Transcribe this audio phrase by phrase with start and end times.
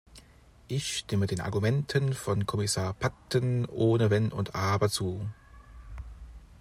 [0.67, 5.27] Ich stimme den Argumenten von Kommissar Patten ohne Wenn und Aber zu.